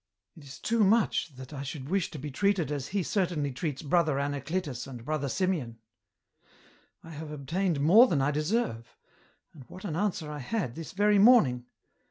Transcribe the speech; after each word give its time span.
It 0.35 0.43
is 0.45 0.57
too 0.57 0.83
much 0.83 1.35
that 1.35 1.53
I 1.53 1.61
should 1.61 1.87
wish 1.87 2.09
to 2.09 2.17
be 2.17 2.31
treated 2.31 2.71
as 2.71 2.87
He 2.87 3.03
certainly 3.03 3.51
treats 3.51 3.83
Brother 3.83 4.15
Anacletus 4.17 4.87
and 4.87 5.05
Brother 5.05 5.29
Simeon."" 5.29 5.77
I 7.03 7.11
have 7.11 7.29
obtained 7.31 7.79
more 7.79 8.07
than 8.07 8.19
I 8.19 8.31
deserve. 8.31 8.97
And 9.53 9.63
what 9.65 9.85
an 9.85 9.95
answer 9.95 10.31
I 10.31 10.39
had, 10.39 10.73
this 10.73 10.93
very 10.93 11.19
morning 11.19 11.65